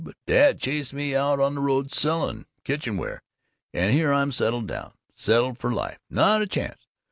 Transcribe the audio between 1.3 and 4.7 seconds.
on the road selling kitchenware, and here I'm settled